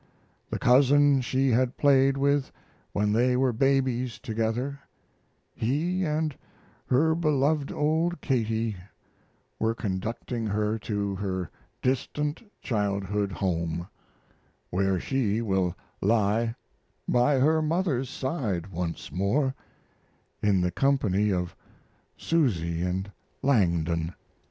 [0.49, 2.51] The cousin she had played with
[2.91, 4.79] when they were babies together
[5.53, 6.35] he and
[6.87, 8.77] her beloved old Katie
[9.59, 11.51] Were conducting her to her
[11.83, 13.87] distant childhood home,
[14.71, 16.55] where she will lie
[17.07, 19.53] by her mother's side once more,
[20.41, 21.55] in the company of
[22.17, 23.11] Susy and
[23.43, 24.15] Langdon.